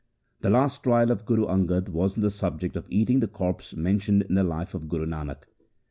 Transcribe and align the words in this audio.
The 0.39 0.49
last 0.49 0.81
trial 0.81 1.11
of 1.11 1.27
Guru 1.27 1.45
Angad 1.45 1.89
was 1.89 2.15
on 2.17 2.23
the 2.23 2.31
subject 2.31 2.75
of 2.75 2.87
eating 2.89 3.19
the 3.19 3.27
corpse 3.27 3.75
mentioned 3.75 4.23
in 4.23 4.33
the 4.33 4.43
Life 4.43 4.73
of 4.73 4.89
Guru 4.89 5.05
Nanak. 5.05 5.43